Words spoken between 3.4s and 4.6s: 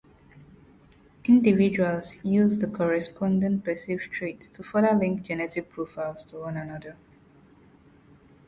perceived traits